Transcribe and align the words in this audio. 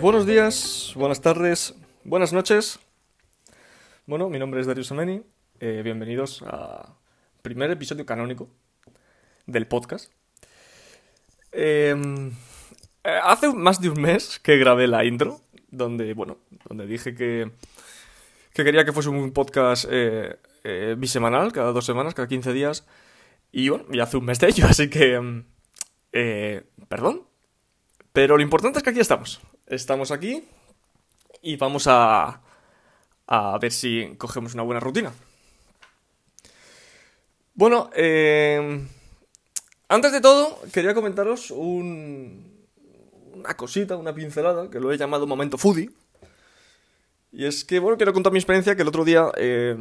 Buenos 0.00 0.26
días, 0.26 0.92
buenas 0.94 1.20
tardes, 1.20 1.74
buenas 2.04 2.32
noches. 2.32 2.78
Bueno, 4.06 4.28
mi 4.28 4.38
nombre 4.38 4.60
es 4.60 4.66
Darius 4.66 4.92
Ameni. 4.92 5.22
Eh, 5.58 5.80
bienvenidos 5.82 6.42
al 6.42 6.94
primer 7.42 7.70
episodio 7.72 8.06
canónico 8.06 8.48
del 9.46 9.66
podcast. 9.66 10.12
Em, 11.50 12.30
eh, 13.02 13.20
hace 13.24 13.52
más 13.52 13.80
de 13.80 13.90
un 13.90 14.00
mes 14.00 14.38
que 14.38 14.56
grabé 14.56 14.86
la 14.86 15.04
intro, 15.04 15.40
donde, 15.68 16.14
bueno, 16.14 16.38
donde 16.68 16.86
dije 16.86 17.16
que, 17.16 17.50
que 18.52 18.64
quería 18.64 18.84
que 18.84 18.92
fuese 18.92 19.08
un 19.08 19.32
podcast 19.32 19.86
eh, 19.90 20.36
bisemanal, 20.96 21.50
cada 21.50 21.72
dos 21.72 21.84
semanas, 21.84 22.14
cada 22.14 22.28
15 22.28 22.52
días. 22.52 22.86
Y 23.50 23.70
bueno, 23.70 23.86
ya 23.90 24.04
hace 24.04 24.16
un 24.16 24.26
mes 24.26 24.38
de 24.38 24.48
ello, 24.48 24.66
así 24.68 24.88
que... 24.88 25.14
em, 25.14 25.44
perdón. 26.88 27.24
Pero 28.12 28.36
lo 28.36 28.42
importante 28.42 28.78
es 28.78 28.84
que 28.84 28.90
aquí 28.90 29.00
estamos. 29.00 29.40
Estamos 29.68 30.10
aquí 30.10 30.44
y 31.42 31.56
vamos 31.56 31.86
a, 31.86 32.40
a 33.26 33.58
ver 33.58 33.72
si 33.72 34.14
cogemos 34.16 34.54
una 34.54 34.62
buena 34.62 34.80
rutina. 34.80 35.12
Bueno, 37.54 37.90
eh, 37.94 38.86
antes 39.88 40.12
de 40.12 40.20
todo, 40.20 40.58
quería 40.72 40.94
comentaros 40.94 41.50
un- 41.50 42.66
una 43.34 43.54
cosita, 43.56 43.96
una 43.96 44.14
pincelada, 44.14 44.70
que 44.70 44.80
lo 44.80 44.90
he 44.92 44.96
llamado 44.98 45.26
momento 45.26 45.58
foodie. 45.58 45.90
Y 47.30 47.44
es 47.44 47.64
que, 47.64 47.78
bueno, 47.78 47.96
quiero 47.98 48.12
contar 48.14 48.32
mi 48.32 48.38
experiencia 48.38 48.74
que 48.74 48.82
el 48.82 48.88
otro 48.88 49.04
día, 49.04 49.30
eh, 49.36 49.76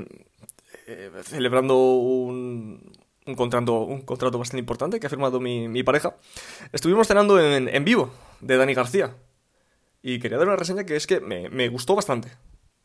eh, 0.87 1.11
celebrando 1.23 1.77
un, 1.77 2.91
un, 3.25 3.35
contrato, 3.35 3.87
bastante 4.37 4.59
importante 4.59 4.99
que 4.99 5.07
ha 5.07 5.09
firmado 5.09 5.39
mi, 5.39 5.69
mi 5.69 5.81
pareja, 5.83 6.15
estuvimos 6.73 7.07
cenando 7.07 7.39
en, 7.39 7.69
en 7.69 7.85
vivo 7.85 8.11
de 8.41 8.57
Dani 8.57 8.73
García. 8.73 9.15
Y 10.09 10.19
quería 10.19 10.37
dar 10.37 10.47
una 10.47 10.55
reseña 10.55 10.85
que 10.85 10.95
es 10.95 11.05
que 11.05 11.19
me, 11.19 11.49
me 11.49 11.67
gustó 11.67 11.93
bastante. 11.93 12.29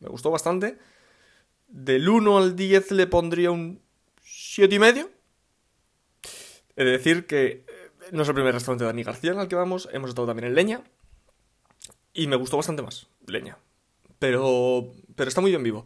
Me 0.01 0.09
gustó 0.09 0.29
bastante. 0.29 0.77
Del 1.69 2.09
1 2.09 2.37
al 2.37 2.57
10 2.57 2.91
le 2.91 3.07
pondría 3.07 3.49
un 3.49 3.81
7 4.21 4.75
y 4.75 4.79
medio. 4.79 5.09
He 6.75 6.83
de 6.83 6.91
decir 6.91 7.25
que 7.25 7.45
eh, 7.45 7.65
no 8.11 8.23
es 8.23 8.27
el 8.27 8.33
primer 8.35 8.53
restaurante 8.53 8.83
de 8.83 8.87
Dani 8.89 9.03
García 9.03 9.31
el 9.39 9.47
que 9.47 9.55
vamos. 9.55 9.87
Hemos 9.93 10.09
estado 10.09 10.27
también 10.27 10.49
en 10.49 10.55
Leña. 10.55 10.81
Y 12.13 12.27
me 12.27 12.35
gustó 12.35 12.57
bastante 12.57 12.81
más 12.81 13.07
Leña. 13.25 13.57
Pero, 14.19 14.91
pero 15.15 15.29
está 15.29 15.39
muy 15.39 15.51
bien 15.51 15.63
vivo. 15.63 15.85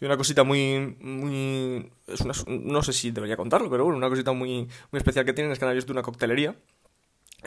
Y 0.00 0.06
una 0.06 0.16
cosita 0.16 0.42
muy, 0.42 0.96
muy, 0.98 1.88
es 2.08 2.20
una- 2.22 2.34
no 2.48 2.82
sé 2.82 2.92
si 2.92 3.12
debería 3.12 3.36
contarlo, 3.36 3.70
pero 3.70 3.84
bueno, 3.84 3.96
una 3.96 4.08
cosita 4.08 4.32
muy, 4.32 4.64
muy 4.90 4.98
especial 4.98 5.24
que 5.24 5.32
tienen 5.34 5.52
es 5.52 5.58
que 5.60 5.66
han 5.66 5.70
abierto 5.70 5.92
una 5.92 6.02
coctelería. 6.02 6.56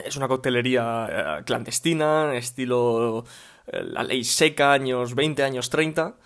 Es 0.04 0.16
una 0.16 0.28
coctelería 0.28 1.38
eh, 1.40 1.44
clandestina, 1.44 2.34
estilo 2.36 3.24
eh, 3.66 3.82
la 3.82 4.02
ley 4.02 4.24
seca, 4.24 4.72
años 4.72 5.14
20, 5.14 5.42
años 5.42 5.70
30, 5.70 6.16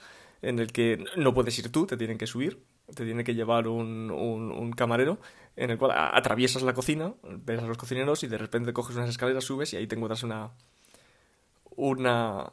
en 0.43 0.59
el 0.59 0.73
que 0.73 1.05
no 1.17 1.33
puedes 1.35 1.59
ir 1.59 1.71
tú, 1.73 1.87
te 1.87 1.97
tienen 1.97 2.19
que 2.19 2.27
subir, 2.27 2.63
te 2.95 3.05
tiene 3.05 3.25
que 3.25 3.35
llevar 3.35 3.69
un, 3.69 4.11
un- 4.11 4.73
camarero, 4.73 5.19
en 5.57 5.71
el 5.71 5.79
cual 5.79 5.93
atraviesas 5.95 6.63
la 6.63 6.75
cocina, 6.75 7.15
ves 7.23 7.61
a 7.63 7.67
los 7.67 7.79
cocineros 7.79 8.23
y 8.25 8.27
de 8.27 8.39
repente 8.39 8.73
coges 8.73 8.97
unas 8.97 9.09
escaleras, 9.11 9.45
subes 9.45 9.73
y 9.73 9.77
ahí 9.77 9.87
te 9.87 9.95
encuentras 9.97 10.23
una, 10.23 10.51
una, 11.77 12.53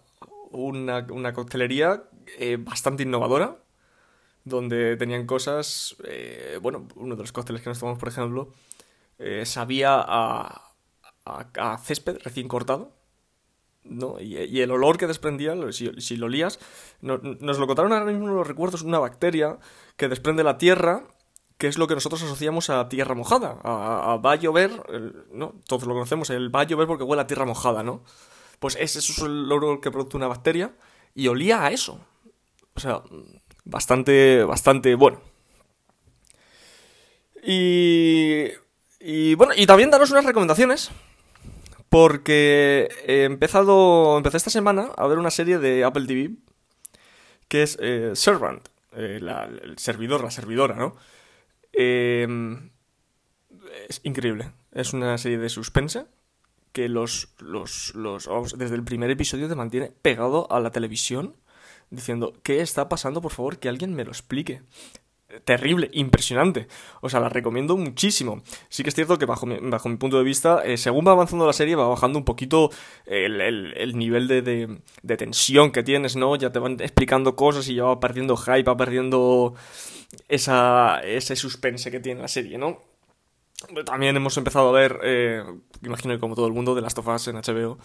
una, 0.51 1.05
una 1.11 1.33
coctelería 1.33 2.03
eh, 2.39 2.57
bastante 2.59 3.03
innovadora, 3.03 3.57
donde 4.45 4.97
tenían 4.97 5.27
cosas, 5.27 5.97
bueno, 6.61 6.87
uno 6.95 7.15
de 7.15 7.23
los 7.23 7.31
cócteles 7.31 7.61
que 7.61 7.69
nos 7.69 7.79
tomamos, 7.79 7.99
por 7.99 8.09
ejemplo, 8.09 8.53
sabía 9.45 9.95
a, 10.07 10.68
a, 11.29 11.77
césped 11.77 12.17
recién 12.23 12.47
cortado, 12.47 12.91
¿no? 13.83 14.19
Y, 14.19 14.61
el 14.61 14.71
olor 14.71 14.97
que 14.97 15.07
desprendía, 15.07 15.55
si, 15.71 16.17
lo 16.17 16.25
olías, 16.27 16.59
no- 17.01 17.17
nos 17.17 17.59
lo 17.59 17.67
contaron 17.67 17.93
ahora 17.93 18.05
mismo 18.05 18.27
los 18.27 18.47
recuerdos, 18.47 18.81
una 18.81 18.99
bacteria 18.99 19.57
que 19.97 20.07
desprende 20.07 20.43
la 20.43 20.57
tierra, 20.57 21.03
que 21.57 21.67
es 21.67 21.77
lo 21.77 21.87
que 21.87 21.95
nosotros 21.95 22.23
asociamos 22.23 22.69
a 22.69 22.87
tierra 22.89 23.15
mojada, 23.15 23.59
a, 23.63 24.17
va 24.17 24.33
a 24.33 24.35
llover, 24.35 24.71
¿no? 25.31 25.55
Todos 25.67 25.83
lo 25.83 25.93
conocemos, 25.93 26.29
el 26.29 26.53
va 26.53 26.61
a 26.61 26.63
llover 26.63 26.87
porque 26.87 27.03
huele 27.03 27.21
a 27.21 27.27
tierra 27.27 27.45
mojada, 27.45 27.83
¿no? 27.83 28.03
Pues 28.59 28.75
ese 28.79 28.99
es 28.99 29.17
el 29.19 29.51
olor 29.51 29.81
que 29.81 29.91
produce 29.91 30.17
una 30.17 30.27
bacteria 30.27 30.73
y 31.15 31.27
olía 31.27 31.65
a 31.65 31.71
eso. 31.71 31.99
O 32.75 32.79
sea, 32.79 33.01
bastante, 33.65 34.43
bastante 34.43 34.95
bueno. 34.95 35.21
Y, 37.43 38.45
y 38.99 39.35
bueno, 39.35 39.53
y 39.55 39.65
también 39.65 39.89
daros 39.89 40.11
unas 40.11 40.25
recomendaciones. 40.25 40.91
Porque 41.89 42.87
he 43.07 43.23
empezado, 43.23 44.15
empecé 44.17 44.37
esta 44.37 44.49
semana 44.51 44.89
a 44.95 45.07
ver 45.07 45.17
una 45.17 45.31
serie 45.31 45.57
de 45.57 45.83
Apple 45.83 46.05
TV 46.05 46.35
que 47.47 47.63
es 47.63 47.77
eh, 47.81 48.11
Servant, 48.13 48.67
eh, 48.93 49.17
la- 49.21 49.45
el 49.45 49.77
servidor, 49.79 50.23
la 50.23 50.29
servidora, 50.29 50.75
¿no? 50.75 50.95
Eh, 51.73 52.27
es 53.87 54.01
increíble. 54.03 54.51
Es 54.71 54.93
una 54.93 55.17
serie 55.17 55.39
de 55.39 55.49
suspense 55.49 56.05
que 56.71 56.87
los, 56.89 57.29
los, 57.39 57.95
los, 57.95 58.29
desde 58.57 58.75
el 58.75 58.83
primer 58.83 59.09
episodio 59.09 59.49
te 59.49 59.55
mantiene 59.55 59.91
pegado 60.03 60.51
a 60.51 60.59
la 60.59 60.69
televisión 60.71 61.35
diciendo, 61.89 62.33
¿qué 62.43 62.61
está 62.61 62.87
pasando? 62.87 63.21
Por 63.21 63.31
favor, 63.31 63.57
que 63.57 63.69
alguien 63.69 63.95
me 63.95 64.05
lo 64.05 64.11
explique. 64.11 64.61
Terrible, 65.45 65.89
impresionante. 65.93 66.67
O 67.01 67.09
sea, 67.09 67.19
la 67.19 67.29
recomiendo 67.29 67.77
muchísimo. 67.77 68.41
Sí 68.69 68.81
que 68.81 68.89
es 68.89 68.95
cierto 68.95 69.19
que 69.19 69.25
bajo 69.25 69.45
mi, 69.45 69.57
bajo 69.61 69.87
mi 69.87 69.95
punto 69.97 70.17
de 70.17 70.23
vista, 70.23 70.63
eh, 70.65 70.75
según 70.75 71.05
va 71.07 71.11
avanzando 71.11 71.45
la 71.45 71.53
serie, 71.53 71.75
va 71.75 71.87
bajando 71.87 72.17
un 72.17 72.25
poquito 72.25 72.71
el, 73.05 73.39
el- 73.39 73.73
el 73.77 73.95
nivel 73.97 74.27
de, 74.27 74.41
de- 74.41 75.17
tensión 75.17 75.71
que 75.71 75.83
tienes, 75.83 76.15
¿no? 76.15 76.35
Ya 76.35 76.51
te 76.51 76.57
van 76.57 76.77
explicando 76.81 77.35
cosas 77.35 77.67
y 77.69 77.75
ya 77.75 77.83
va 77.83 77.99
perdiendo 77.99 78.37
hype, 78.37 78.63
va 78.63 78.75
perdiendo 78.75 79.53
esa, 80.27 80.99
ese 81.03 81.35
suspense 81.35 81.91
que 81.91 81.99
tiene 81.99 82.21
la 82.21 82.27
serie, 82.27 82.57
¿no? 82.57 82.79
También 83.85 84.15
hemos 84.15 84.35
empezado 84.37 84.69
a 84.69 84.79
ver, 84.79 84.99
eh, 85.03 85.43
imagino 85.83 86.13
que 86.13 86.19
como 86.19 86.33
todo 86.35 86.47
el 86.47 86.53
mundo, 86.53 86.73
de 86.75 86.81
Last 86.81 86.97
of 86.97 87.07
Us 87.07 87.27
en 87.27 87.35
HBO. 87.35 87.77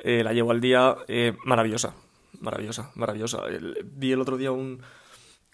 Eh, 0.00 0.22
la 0.22 0.32
llevo 0.32 0.50
al 0.50 0.60
día, 0.60 0.96
maravillosa, 1.44 1.94
maravillosa, 2.40 2.90
maravillosa. 2.94 3.42
Vi 3.84 4.12
el 4.12 4.20
otro 4.20 4.36
día 4.36 4.52
un, 4.52 4.82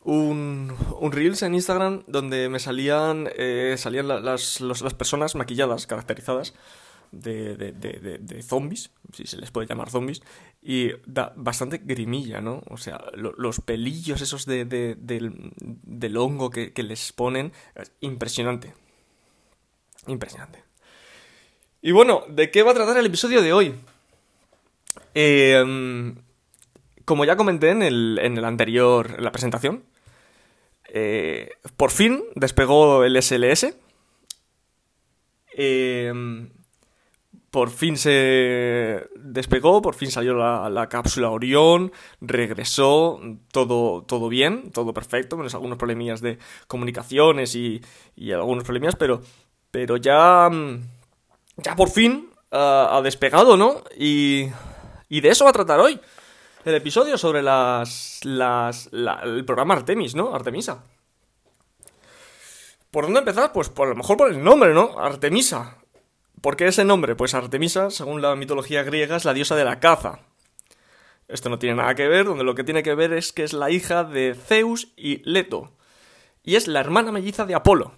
un, 0.05 0.77
un 1.01 1.13
Reels 1.13 1.43
en 1.43 1.55
Instagram 1.55 2.03
donde 2.07 2.49
me 2.49 2.59
salían, 2.59 3.29
eh, 3.37 3.75
salían 3.79 4.09
la- 4.09 4.21
las, 4.21 4.61
las 4.61 4.95
personas 4.95 5.35
maquilladas, 5.35 5.87
caracterizadas 5.87 6.55
de, 7.11 7.57
de, 7.57 7.73
de, 7.73 8.43
zombies, 8.43 8.91
si 9.13 9.27
se 9.27 9.37
les 9.37 9.51
puede 9.51 9.67
llamar 9.69 9.89
zombies, 9.91 10.21
y 10.63 10.91
da 11.07 11.33
bastante 11.37 11.79
grimilla, 11.79 12.41
¿no? 12.41 12.63
O 12.69 12.77
sea, 12.77 13.03
lo- 13.15 13.35
los 13.37 13.61
pelillos 13.61 14.21
esos 14.21 14.47
de, 14.47 14.65
de- 14.65 14.97
del, 14.97 15.53
del 15.57 16.17
hongo 16.17 16.51
que, 16.51 16.73
que 16.73 16.83
les 16.83 17.13
ponen, 17.13 17.53
es 17.77 17.93
impresionante. 18.01 18.75
Impresionante. 20.07 20.63
Y 21.81 21.93
bueno, 21.93 22.25
¿de 22.29 22.51
qué 22.51 22.63
va 22.63 22.73
a 22.73 22.75
tratar 22.75 22.97
el 22.99 23.07
episodio 23.07 23.43
de 23.43 23.53
hoy? 23.53 23.75
Eh, 25.15 26.15
como 27.05 27.25
ya 27.25 27.37
comenté 27.37 27.71
en 27.71 27.83
el, 27.83 28.19
en 28.23 28.37
el 28.39 28.45
anterior, 28.45 29.15
en 29.19 29.25
la 29.25 29.33
presentación, 29.33 29.85
eh, 30.97 31.51
por 31.77 31.91
fin 31.91 32.23
despegó 32.37 33.03
el 33.03 33.21
SLS. 33.21 33.75
Eh, 35.57 36.13
por 37.51 37.71
fin 37.71 37.97
se 37.97 39.09
despegó, 39.17 39.83
por 39.83 39.97
fin 39.97 40.13
salió 40.13 40.35
la, 40.35 40.69
la 40.71 40.89
cápsula 40.89 41.31
Orión, 41.31 41.93
regresó, 42.21 43.21
todo, 43.51 44.03
todo 44.03 44.29
bien, 44.29 44.71
todo 44.71 44.95
perfecto, 44.95 45.37
menos 45.37 45.55
algunos 45.55 45.79
problemillas 45.79 46.21
de 46.21 46.39
comunicaciones 46.69 47.55
y, 47.57 47.81
y 48.17 48.31
algunos 48.33 48.65
problemillas, 48.65 48.97
pero, 48.97 49.21
pero 49.71 49.97
ya, 49.97 50.49
mm, 50.51 50.81
ya 51.59 51.77
por 51.77 51.91
fin 51.91 52.29
ah, 52.51 52.89
ha 52.93 53.03
despegado, 53.03 53.57
¿no? 53.57 53.83
Y, 53.97 54.49
y 55.09 55.21
de 55.21 55.29
eso 55.29 55.45
va 55.45 55.51
a 55.51 55.55
tratar 55.55 55.81
hoy 55.81 56.01
el 56.65 56.75
episodio 56.75 57.19
sobre 57.19 57.43
las, 57.43 58.21
las, 58.25 58.89
la- 58.93 59.21
el 59.25 59.45
programa 59.45 59.75
Artemis, 59.75 60.15
¿no? 60.15 60.35
Artemisa. 60.35 60.85
¿Por 62.91 63.05
dónde 63.05 63.21
empezar? 63.21 63.53
Pues 63.53 63.69
por 63.69 63.87
a 63.89 63.91
lo 63.91 63.97
mejor 63.97 64.17
por 64.17 64.31
el 64.31 64.43
nombre, 64.43 64.73
¿no? 64.73 64.99
Artemisa. 64.99 65.79
¿Por 66.41 66.57
qué 66.57 66.67
ese 66.67 66.85
nombre? 66.85 67.17
Pues 67.17 67.35
Artemisa, 67.35 67.91
según 67.91 68.23
la 68.23 68.37
mitología 68.37 68.83
griega, 68.83 69.17
es 69.17 69.25
la 69.25 69.35
diosa 69.35 69.57
de 69.57 69.65
la 69.65 69.81
caza. 69.81 70.21
Esto 71.27 71.49
no 71.49 71.59
tiene 71.59 71.77
nada 71.77 71.95
que 71.95 72.07
ver, 72.07 72.27
donde 72.27 72.45
lo 72.45 72.55
que 72.55 72.65
tiene 72.65 72.83
que 72.83 72.95
ver 72.95 73.13
es 73.13 73.33
que 73.33 73.45
es 73.45 73.53
la 73.55 73.71
hija 73.71 74.05
de 74.05 74.35
Zeus 74.35 74.93
y 74.97 75.23
Leto. 75.29 75.73
Y 76.43 76.57
es 76.57 76.69
la 76.69 76.81
hermana 76.81 77.11
melliza 77.13 77.47
de 77.47 77.55
Apolo. 77.55 77.93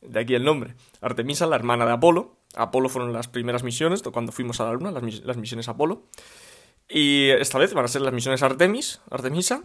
De 0.00 0.20
aquí 0.20 0.34
el 0.34 0.44
nombre. 0.44 0.74
Artemisa, 1.02 1.46
la 1.46 1.56
hermana 1.56 1.84
de 1.84 1.92
Apolo. 1.92 2.36
Apolo 2.56 2.88
fueron 2.88 3.12
las 3.12 3.28
primeras 3.28 3.62
misiones, 3.62 4.02
cuando 4.02 4.32
fuimos 4.32 4.60
a 4.60 4.64
la 4.64 4.72
luna, 4.72 4.90
las 4.90 5.36
misiones 5.36 5.68
Apolo. 5.68 6.04
Y 6.90 7.30
esta 7.30 7.58
vez 7.58 7.72
van 7.72 7.84
a 7.84 7.88
ser 7.88 8.02
las 8.02 8.12
misiones 8.12 8.42
Artemis, 8.42 9.00
Artemisa, 9.10 9.62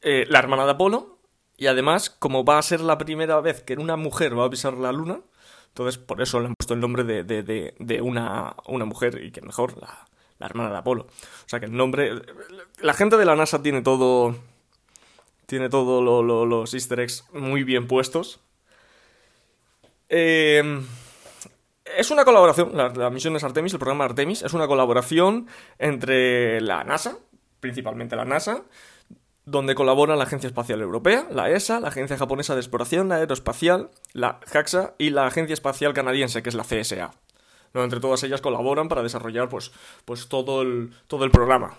eh, 0.00 0.24
la 0.28 0.38
hermana 0.38 0.64
de 0.64 0.70
Apolo. 0.72 1.18
Y 1.56 1.66
además, 1.66 2.10
como 2.10 2.44
va 2.44 2.58
a 2.58 2.62
ser 2.62 2.80
la 2.80 2.98
primera 2.98 3.40
vez 3.40 3.62
que 3.62 3.74
una 3.74 3.96
mujer 3.96 4.36
va 4.38 4.46
a 4.46 4.50
pisar 4.50 4.74
la 4.74 4.90
luna, 4.90 5.20
entonces 5.68 5.98
por 5.98 6.20
eso 6.22 6.40
le 6.40 6.46
han 6.46 6.54
puesto 6.54 6.74
el 6.74 6.80
nombre 6.80 7.04
de, 7.04 7.22
de- 7.24 7.42
de- 7.42 7.74
de 7.78 8.00
una, 8.00 8.56
una 8.66 8.84
mujer 8.86 9.22
y 9.22 9.30
que 9.30 9.40
mejor, 9.42 9.76
la, 9.80 10.08
la 10.38 10.46
hermana 10.46 10.70
de 10.70 10.78
Apolo. 10.78 11.02
O 11.02 11.48
sea 11.48 11.60
que 11.60 11.66
el 11.66 11.76
nombre... 11.76 12.10
La 12.80 12.94
gente 12.94 13.16
de 13.16 13.24
la 13.24 13.36
NASA 13.36 13.62
tiene 13.62 13.82
todo... 13.82 14.34
Tiene 15.46 15.68
todos 15.68 16.02
los 16.48 16.72
easter 16.74 17.00
eggs 17.00 17.24
muy 17.34 17.64
bien 17.64 17.86
puestos. 17.86 18.40
Eh, 20.08 20.82
es 21.96 22.10
una 22.10 22.24
colaboración, 22.24 22.70
la, 22.74 23.10
misión 23.10 23.36
es 23.36 23.44
Artemis, 23.44 23.72
el 23.72 23.78
programa 23.78 24.04
Artemis, 24.04 24.42
es 24.42 24.52
una 24.52 24.66
colaboración 24.66 25.46
entre 25.78 26.60
la 26.60 26.84
NASA, 26.84 27.18
principalmente 27.60 28.16
la 28.16 28.24
NASA, 28.24 28.64
donde 29.46 29.74
colaboran 29.74 30.18
la 30.18 30.24
Agencia 30.24 30.46
Espacial 30.46 30.80
Europea, 30.80 31.26
la 31.30 31.50
ESA, 31.50 31.80
la 31.80 31.88
Agencia 31.88 32.16
Japonesa 32.16 32.54
de 32.54 32.60
Exploración 32.60 33.12
Aeroespacial, 33.12 33.90
la 34.12 34.40
JAXA 34.46 34.94
y 34.98 35.10
la 35.10 35.26
Agencia 35.26 35.54
Espacial 35.54 35.92
Canadiense, 35.92 36.42
que 36.42 36.48
es 36.48 36.54
la 36.54 36.64
CSA. 36.64 37.10
Entre 37.74 38.00
todas 38.00 38.22
ellas 38.22 38.40
colaboran 38.40 38.88
para 38.88 39.02
desarrollar 39.02 39.48
pues, 39.48 39.72
pues 40.04 40.28
todo, 40.28 40.62
el, 40.62 40.92
todo 41.08 41.24
el 41.24 41.30
programa. 41.30 41.76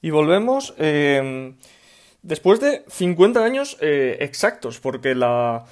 Y 0.00 0.10
volvemos 0.10 0.74
eh, 0.78 1.54
después 2.22 2.60
de 2.60 2.84
50 2.88 3.44
años 3.44 3.76
eh, 3.80 4.18
exactos, 4.20 4.80
porque 4.80 5.14
la, 5.14 5.64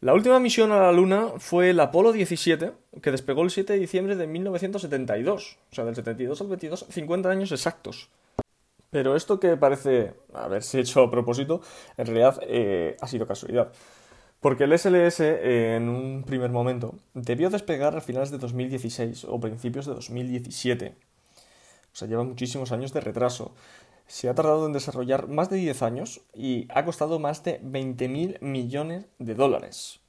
la 0.00 0.12
última 0.12 0.38
misión 0.38 0.72
a 0.72 0.80
la 0.80 0.92
Luna 0.92 1.32
fue 1.38 1.70
el 1.70 1.80
Apolo 1.80 2.12
17, 2.12 2.72
que 3.00 3.10
despegó 3.10 3.42
el 3.42 3.50
7 3.50 3.72
de 3.72 3.78
diciembre 3.78 4.14
de 4.14 4.26
1972. 4.26 5.58
O 5.70 5.74
sea, 5.74 5.84
del 5.84 5.94
72 5.94 6.40
al 6.40 6.48
22, 6.48 6.86
50 6.90 7.30
años 7.30 7.50
exactos. 7.50 8.10
Pero 8.90 9.16
esto 9.16 9.40
que 9.40 9.56
parece 9.56 10.14
haberse 10.34 10.80
hecho 10.80 11.02
a 11.02 11.10
propósito, 11.10 11.62
en 11.96 12.06
realidad 12.06 12.38
eh, 12.42 12.96
ha 13.00 13.08
sido 13.08 13.26
casualidad. 13.26 13.72
Porque 14.40 14.64
el 14.64 14.78
SLS, 14.78 15.20
en 15.20 15.88
un 15.88 16.22
primer 16.24 16.50
momento, 16.50 16.94
debió 17.14 17.48
despegar 17.48 17.96
a 17.96 18.00
finales 18.02 18.30
de 18.30 18.38
2016 18.38 19.24
o 19.24 19.40
principios 19.40 19.86
de 19.86 19.94
2017. 19.94 20.94
O 21.96 21.96
sea, 21.98 22.06
lleva 22.06 22.22
muchísimos 22.22 22.70
años 22.72 22.92
de 22.92 23.00
retraso 23.00 23.54
se 24.06 24.28
ha 24.28 24.34
tardado 24.34 24.66
en 24.66 24.72
desarrollar 24.72 25.28
más 25.28 25.50
de 25.50 25.56
10 25.56 25.82
años 25.82 26.20
y 26.32 26.68
ha 26.70 26.84
costado 26.84 27.18
más 27.18 27.42
de 27.42 27.60
20.000 27.60 28.40
millones 28.40 29.06
de 29.18 29.34
dólares. 29.34 30.00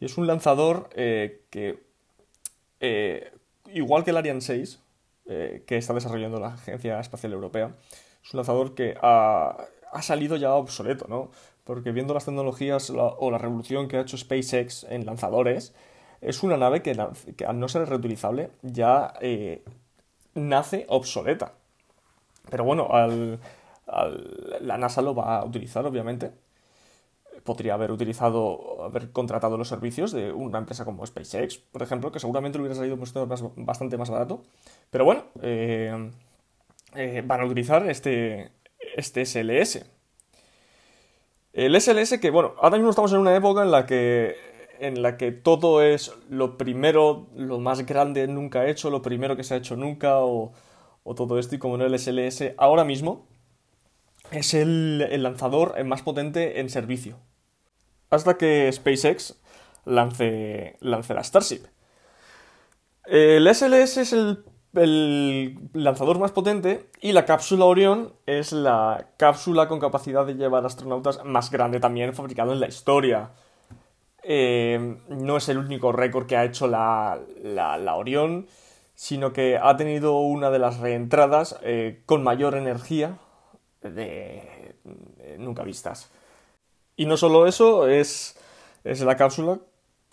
Y 0.00 0.04
es 0.04 0.16
un 0.16 0.26
lanzador 0.26 0.88
eh, 0.94 1.42
que, 1.50 1.82
eh, 2.80 3.32
igual 3.72 4.04
que 4.04 4.10
el 4.10 4.16
Ariane 4.16 4.40
6, 4.40 4.80
eh, 5.26 5.64
que 5.66 5.76
está 5.76 5.94
desarrollando 5.94 6.38
la 6.38 6.54
Agencia 6.54 7.00
Espacial 7.00 7.32
Europea, 7.32 7.74
es 8.22 8.32
un 8.32 8.38
lanzador 8.38 8.74
que 8.74 8.96
ha, 9.02 9.66
salido 10.00 10.36
ya 10.36 10.54
obsoleto, 10.54 11.06
¿no? 11.08 11.30
Porque 11.64 11.92
viendo 11.92 12.14
las 12.14 12.24
tecnologías 12.24 12.90
o 12.90 13.30
la 13.30 13.38
revolución 13.38 13.88
que 13.88 13.96
ha 13.96 14.00
hecho 14.00 14.16
SpaceX 14.16 14.84
en 14.84 15.04
lanzadores, 15.04 15.74
es 16.20 16.42
una 16.42 16.56
nave 16.56 16.82
que, 16.82 16.96
que 17.36 17.44
al 17.44 17.58
no 17.58 17.68
ser 17.68 17.88
reutilizable 17.88 18.50
ya 18.62 19.12
nace 20.34 20.86
obsoleta. 20.88 21.57
Pero 22.50 22.64
bueno, 22.64 22.88
al, 22.90 23.38
la 24.60 24.78
NASA 24.78 25.02
lo 25.02 25.14
va 25.14 25.38
a 25.38 25.44
utilizar, 25.44 25.84
obviamente. 25.86 26.32
Podría 27.44 27.74
haber 27.74 27.92
utilizado, 27.92 28.84
haber 28.84 29.10
contratado 29.12 29.56
los 29.56 29.68
servicios 29.68 30.12
de 30.12 30.32
una 30.32 30.58
empresa 30.58 30.84
como 30.84 31.06
SpaceX, 31.06 31.58
por 31.58 31.82
ejemplo, 31.82 32.12
que 32.12 32.20
seguramente 32.20 32.58
hubiera 32.58 32.74
salido 32.74 32.98
bastante 33.56 33.96
más 33.96 34.10
barato. 34.10 34.42
Pero 34.90 35.04
bueno, 35.04 35.24
eh, 35.40 36.10
eh, 36.94 37.22
van 37.24 37.40
a 37.40 37.44
utilizar 37.44 37.88
este, 37.88 38.50
este 38.96 39.24
SLS. 39.24 39.86
El 41.52 41.80
SLS 41.80 42.18
que, 42.18 42.30
bueno, 42.30 42.54
ahora 42.60 42.76
mismo 42.76 42.90
estamos 42.90 43.12
en 43.12 43.18
una 43.18 43.34
época 43.34 43.62
en 43.62 43.70
la 43.70 43.86
que 43.86 44.36
en 44.80 45.02
la 45.02 45.16
que 45.16 45.32
todo 45.32 45.82
es 45.82 46.12
lo 46.28 46.56
primero, 46.56 47.26
lo 47.34 47.58
más 47.58 47.84
grande 47.84 48.28
nunca 48.28 48.68
hecho, 48.68 48.90
lo 48.90 49.02
primero 49.02 49.36
que 49.36 49.42
se 49.42 49.54
ha 49.54 49.56
hecho 49.56 49.74
nunca, 49.74 50.20
o 50.20 50.52
o 51.08 51.14
todo 51.14 51.38
esto 51.38 51.54
y 51.54 51.58
como 51.58 51.78
no 51.78 51.86
el 51.86 51.98
SLS 51.98 52.52
ahora 52.58 52.84
mismo 52.84 53.26
es 54.30 54.52
el, 54.52 55.22
lanzador 55.22 55.82
más 55.84 56.02
potente 56.02 56.60
en 56.60 56.68
servicio. 56.68 57.18
Hasta 58.10 58.36
que 58.36 58.70
SpaceX 58.70 59.40
lance, 59.86 60.76
lance 60.80 61.14
la 61.14 61.24
Starship. 61.24 61.62
El 63.06 63.52
SLS 63.54 63.96
es 63.96 64.12
el, 64.12 64.44
el, 64.74 65.58
lanzador 65.72 66.18
más 66.18 66.32
potente 66.32 66.90
y 67.00 67.12
la 67.12 67.24
cápsula 67.24 67.64
Orion 67.64 68.12
es 68.26 68.52
la 68.52 69.12
cápsula 69.16 69.66
con 69.66 69.80
capacidad 69.80 70.26
de 70.26 70.34
llevar 70.34 70.66
astronautas 70.66 71.24
más 71.24 71.50
grande 71.50 71.80
también 71.80 72.12
fabricada 72.12 72.52
en 72.52 72.60
la 72.60 72.68
historia. 72.68 73.30
Eh, 74.22 74.98
no 75.08 75.38
es 75.38 75.48
el 75.48 75.56
único 75.56 75.90
récord 75.90 76.26
que 76.26 76.36
ha 76.36 76.44
hecho 76.44 76.66
la, 76.66 77.18
la, 77.42 77.78
la 77.78 77.94
Orion 77.94 78.46
sino 78.98 79.32
que 79.32 79.56
ha 79.62 79.76
tenido 79.76 80.18
una 80.18 80.50
de 80.50 80.58
las 80.58 80.80
reentradas 80.80 81.56
eh, 81.62 82.02
con 82.04 82.24
mayor 82.24 82.56
energía 82.56 83.16
de, 83.80 84.74
nunca 85.38 85.62
vistas. 85.62 86.10
Y 86.96 87.06
no 87.06 87.16
solo 87.16 87.46
eso, 87.46 87.86
es, 87.86 88.36
es 88.82 89.00
la 89.02 89.16
cápsula 89.16 89.60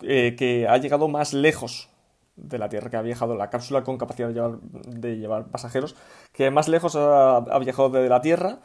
eh, 0.02 0.36
que 0.38 0.68
ha 0.68 0.76
llegado 0.76 1.08
más 1.08 1.32
lejos 1.32 1.88
de 2.36 2.58
la 2.58 2.68
Tierra, 2.68 2.88
que 2.88 2.96
ha 2.96 3.02
viajado 3.02 3.34
la 3.34 3.50
cápsula 3.50 3.82
con 3.82 3.98
capacidad 3.98 4.30
de 4.30 5.16
llevar, 5.18 5.46
pasajeros, 5.48 5.96
que 6.32 6.52
más 6.52 6.68
lejos 6.68 6.94
ha, 6.94 7.58
viajado 7.58 7.90
de 7.90 8.08
la 8.08 8.20
Tierra, 8.20 8.60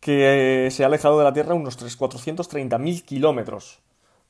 que 0.00 0.66
se 0.72 0.82
ha 0.82 0.86
alejado 0.86 1.16
de 1.16 1.24
la 1.24 1.32
Tierra 1.32 1.54
unos 1.54 1.78
430.000 1.78 3.04
kilómetros. 3.04 3.78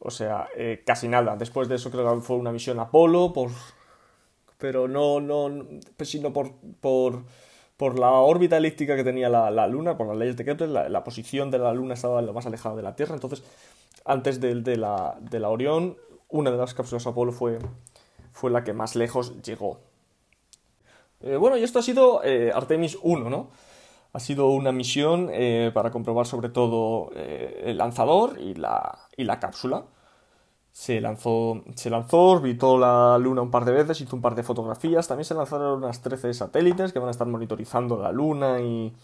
O 0.00 0.10
sea, 0.10 0.48
eh, 0.54 0.82
casi 0.84 1.08
nada. 1.08 1.34
Después 1.36 1.66
de 1.66 1.76
eso 1.76 1.90
creo 1.90 2.14
que 2.14 2.20
fue 2.20 2.36
una 2.36 2.52
misión 2.52 2.78
Apolo 2.78 3.32
por 3.32 3.50
pero 4.58 4.88
no, 4.88 5.20
no, 5.20 5.64
pues 5.96 6.10
sino 6.10 6.32
por, 6.32 6.52
por, 6.80 7.24
por 7.76 7.98
la 7.98 8.10
órbita 8.10 8.56
elíptica 8.56 8.96
que 8.96 9.04
tenía 9.04 9.28
la, 9.28 9.50
la, 9.50 9.66
Luna, 9.66 9.96
por 9.96 10.08
las 10.08 10.16
leyes 10.16 10.36
de 10.36 10.44
Kepler, 10.44 10.68
la, 10.68 11.04
posición 11.04 11.50
de 11.50 11.58
la 11.58 11.72
Luna 11.72 11.94
estaba 11.94 12.20
lo 12.20 12.32
más 12.32 12.46
alejada 12.46 12.76
de 12.76 12.82
la 12.82 12.96
Tierra, 12.96 13.14
entonces 13.14 13.44
antes 14.04 14.40
de, 14.40 14.56
de, 14.56 14.76
la, 14.76 15.16
de 15.20 15.38
la 15.40 15.48
Orión, 15.48 15.96
una 16.28 16.50
de 16.50 16.56
las 16.56 16.74
cápsulas 16.74 17.06
Apolo 17.06 17.32
fue, 17.32 17.58
fue 18.32 18.50
la 18.50 18.64
que 18.64 18.72
más 18.72 18.96
lejos 18.96 19.40
llegó. 19.42 19.80
Eh, 21.20 21.36
bueno, 21.36 21.56
y 21.56 21.62
esto 21.62 21.78
ha 21.78 21.82
sido 21.82 22.22
eh, 22.24 22.52
Artemis 22.54 22.98
1, 23.02 23.30
¿no? 23.30 23.50
Ha 24.12 24.20
sido 24.20 24.48
una 24.48 24.72
misión 24.72 25.28
eh, 25.32 25.70
para 25.74 25.90
comprobar 25.90 26.26
sobre 26.26 26.48
todo 26.48 27.10
el 27.14 27.76
lanzador 27.76 28.40
y 28.40 28.54
la, 28.54 28.98
y 29.16 29.24
la 29.24 29.38
cápsula 29.38 29.84
se 30.78 31.00
lanzó, 31.00 31.64
se 31.74 31.90
lanzó, 31.90 32.18
orbitó 32.18 32.78
la 32.78 33.18
Luna 33.18 33.42
un 33.42 33.50
par 33.50 33.64
de 33.64 33.72
veces, 33.72 34.00
hizo 34.00 34.14
un 34.14 34.22
par 34.22 34.36
de 34.36 34.44
fotografías. 34.44 35.08
También 35.08 35.24
se 35.24 35.34
lanzaron 35.34 35.82
unas 35.82 36.00
13 36.00 36.32
satélites 36.32 36.92
que 36.92 37.00
van 37.00 37.08
a 37.08 37.10
estar 37.10 37.26
monitorizando 37.26 38.00
la 38.00 38.12
Luna 38.12 38.60
y, 38.60 38.94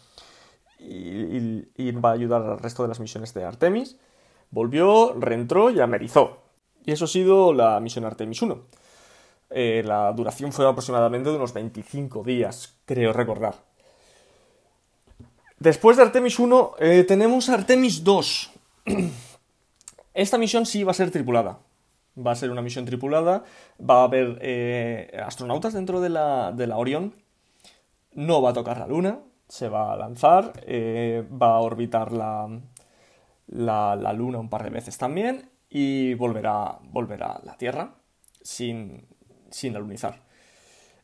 va 2.00 2.10
a 2.10 2.12
ayudar 2.12 2.42
al 2.42 2.60
resto 2.60 2.82
de 2.82 2.88
las 2.90 3.00
misiones 3.00 3.34
de 3.34 3.44
Artemis. 3.44 3.96
Volvió, 4.52 5.14
reentró 5.18 5.68
y 5.68 5.80
amerizó. 5.80 6.44
Y 6.86 6.92
eso 6.92 7.06
ha 7.06 7.08
sido 7.08 7.52
la 7.52 7.80
misión 7.80 8.04
Artemis 8.04 8.40
1. 8.40 8.56
Eh, 9.50 9.82
la 9.84 10.12
duración 10.12 10.52
fue 10.52 10.68
aproximadamente 10.68 11.30
de 11.30 11.36
unos 11.36 11.52
25 11.52 12.22
días, 12.22 12.78
creo 12.84 13.12
recordar. 13.12 13.56
Después 15.58 15.96
de 15.96 16.04
Artemis 16.04 16.38
1 16.38 16.74
eh, 16.78 17.02
tenemos 17.02 17.48
Artemis 17.48 18.04
2. 18.04 18.50
Esta 20.14 20.38
misión 20.38 20.64
sí 20.64 20.84
va 20.84 20.92
a 20.92 20.94
ser 20.94 21.10
tripulada. 21.10 21.58
Va 22.16 22.30
a 22.30 22.36
ser 22.36 22.50
una 22.50 22.62
misión 22.62 22.84
tripulada. 22.84 23.42
Va 23.78 24.02
a 24.02 24.04
haber 24.04 24.38
eh, 24.40 25.20
astronautas 25.24 25.74
dentro 25.74 26.00
de 26.00 26.08
la, 26.08 26.52
de 26.52 26.72
Orión. 26.72 27.14
No 28.12 28.40
va 28.40 28.50
a 28.50 28.52
tocar 28.52 28.78
la 28.78 28.86
Luna. 28.86 29.18
Se 29.48 29.68
va 29.68 29.92
a 29.92 29.96
lanzar. 29.96 30.52
Eh, 30.66 31.24
va 31.30 31.56
a 31.56 31.60
orbitar 31.60 32.12
la, 32.12 32.48
la, 33.48 34.12
Luna 34.12 34.38
un 34.38 34.48
par 34.48 34.62
de 34.62 34.70
veces 34.70 34.96
también. 34.96 35.50
Y 35.68 36.14
volverá, 36.14 36.78
volverá 36.82 37.32
a 37.32 37.44
la 37.44 37.56
Tierra 37.56 37.96
sin, 38.40 39.08
sin 39.50 39.74
alunizar. 39.74 40.22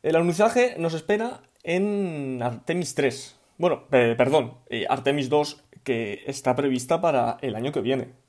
El 0.03 0.15
alunizaje 0.15 0.75
nos 0.77 0.93
espera 0.93 1.41
en 1.63 2.41
Artemis 2.41 2.95
3. 2.95 3.35
Bueno, 3.57 3.83
perdón, 3.89 4.53
eh, 4.69 4.85
Artemis 4.89 5.27
2 5.29 5.65
que 5.83 6.23
está 6.27 6.55
prevista 6.55 7.01
para 7.01 7.37
el 7.41 7.55
año 7.55 7.73
que 7.73 7.81
viene 7.81 8.20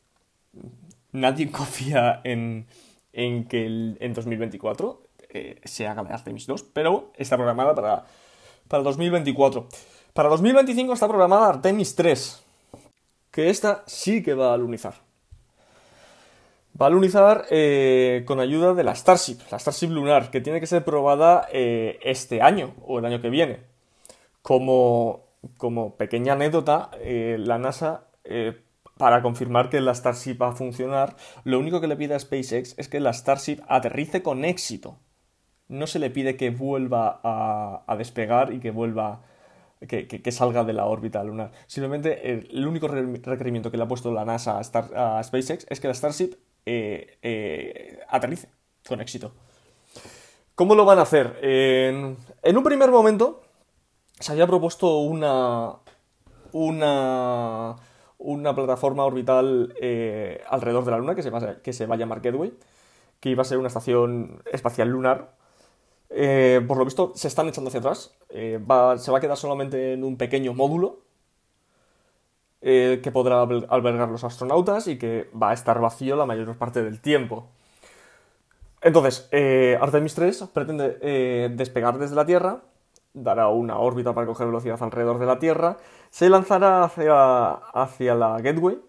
nadie 1.13 1.51
confía 1.53 2.21
en, 2.25 2.67
que 3.13 3.97
en 4.01 4.15
2024 4.15 5.03
eh, 5.31 5.61
se 5.65 5.87
haga 5.87 6.03
Artemis 6.03 6.47
2, 6.47 6.65
pero 6.73 7.13
está 7.17 7.37
programada 7.37 7.75
para, 7.75 8.05
para 8.69 8.83
2024. 8.83 9.69
Para 10.13 10.29
2025 10.29 10.93
está 10.93 11.09
programada 11.09 11.49
Artemis 11.49 11.95
3, 11.95 12.43
que 13.31 13.49
esta 13.49 13.83
sí 13.87 14.23
que 14.23 14.35
va 14.35 14.53
a 14.53 14.57
lunizar. 14.57 14.95
Va 16.81 16.87
a 16.87 16.91
lunizar 16.91 17.47
eh, 17.51 18.25
con 18.27 18.41
ayuda 18.41 18.73
de 18.73 18.83
la 18.83 18.95
Starship, 18.95 19.39
la 19.51 19.59
Starship 19.59 19.89
lunar, 19.89 20.31
que 20.31 20.41
tiene 20.41 20.59
que 20.59 20.67
ser 20.67 20.85
probada 20.85 21.47
eh, 21.53 21.99
este 22.03 22.41
año 22.41 22.75
o 22.87 22.99
el 22.99 23.05
año 23.05 23.21
que 23.21 23.29
viene. 23.29 23.61
Como, 24.41 25.25
como 25.59 25.97
pequeña 25.97 26.33
anécdota, 26.33 26.91
la 27.05 27.59
NASA 27.59 28.07
para 29.03 29.21
confirmar 29.21 29.69
que 29.69 29.81
la 29.81 29.97
Starship 29.97 30.37
va 30.41 30.51
a 30.51 30.53
funcionar, 30.53 31.17
lo 31.43 31.59
único 31.59 31.81
que 31.81 31.89
le 31.89 31.97
pide 31.97 32.15
a 32.15 32.21
SpaceX 32.21 32.77
es 32.79 32.87
que 32.87 33.01
la 33.01 33.13
Starship 33.13 33.59
aterrice 33.67 34.23
con 34.23 34.45
éxito. 34.45 35.01
no 35.67 35.89
se 35.89 35.99
le 35.99 36.09
pide 36.09 36.37
que 36.37 36.51
vuelva 36.51 37.21
a, 37.25 37.97
despegar 37.97 38.53
y 38.53 38.61
que 38.61 38.71
vuelva, 38.71 39.23
que, 39.89 40.31
salga 40.31 40.63
de 40.63 40.73
la 40.73 40.85
órbita 40.85 41.25
lunar. 41.25 41.51
Simplemente 41.67 42.31
el, 42.53 42.65
único 42.65 42.87
requerimiento 42.87 43.73
que 43.73 43.77
le 43.77 43.83
ha 43.83 43.89
puesto 43.89 44.13
la 44.13 44.25
NASA 44.25 44.61
a, 44.61 45.21
SpaceX 45.25 45.67
es 45.69 45.81
que 45.81 45.89
la 45.89 45.95
Starship 45.95 46.37
eh, 46.65 47.19
eh, 47.23 47.99
aterrice 48.09 48.51
con 48.87 49.01
éxito. 49.01 49.33
¿Cómo 50.55 50.77
lo 50.77 50.85
van 50.85 51.01
a 51.01 51.03
hacer? 51.03 51.41
En, 51.43 52.17
un 52.57 52.63
primer 52.63 52.93
momento 52.93 53.43
se 54.21 54.31
había 54.31 54.47
propuesto 54.47 54.99
una, 54.99 55.73
una, 56.53 57.75
una 58.23 58.55
plataforma 58.55 59.05
orbital 59.05 59.75
eh, 59.81 60.43
alrededor 60.49 60.85
de 60.85 60.91
la 60.93 60.99
Luna 60.99 61.15
que 61.15 61.23
se, 61.23 61.31
va, 61.31 61.57
que 61.63 61.73
se 61.73 61.85
a 61.85 61.97
llamar 61.97 62.21
Gateway, 62.21 62.53
que 63.21 63.31
iba 63.31 63.43
a 63.43 63.45
ser 63.45 63.59
una 63.59 63.69
estación 63.69 64.43
espacial 64.51 64.89
lunar. 64.89 65.33
Eh, 66.11 66.61
por 66.67 66.77
lo 66.77 66.85
visto 66.85 67.13
se 67.15 67.29
están 67.29 67.49
echando 67.49 67.69
hacia 67.69 67.81
atrás, 67.81 68.15
eh, 68.29 68.61
se 68.99 69.11
va 69.11 69.19
a 69.19 69.21
quedar 69.21 69.37
solamente 69.37 69.95
en 69.95 70.05
un 70.05 70.17
pequeño 70.17 70.55
módulo 70.55 71.01
que 72.61 73.11
podrá 73.13 73.43
albergar 73.43 74.09
los 74.09 74.23
astronautas 74.23 74.87
y 74.87 74.97
que 74.97 75.29
va 75.35 75.51
a 75.51 75.53
estar 75.53 75.81
vacío 75.81 76.15
la 76.15 76.27
mayor 76.27 76.57
parte 76.57 76.85
del 76.85 77.01
tiempo. 77.01 77.49
Entonces, 78.81 79.29
Artemis 79.81 80.15
3 80.15 80.45
pretende 80.55 81.49
despegar 81.57 81.99
desde 81.99 82.15
la 82.15 82.25
Tierra 82.25 82.61
dará 83.15 83.49
una 83.49 83.79
órbita 83.79 84.15
para 84.15 84.27
coger 84.27 84.47
velocidad 84.47 84.83
alrededor 84.83 85.19
de 85.19 85.27
la 85.27 85.39
Tierra, 85.39 85.77
se 86.11 86.29
lanzará 86.29 86.85
hacia, 86.85 87.53
hacia 87.53 88.15
la 88.15 88.41
Gateway, 88.41 88.81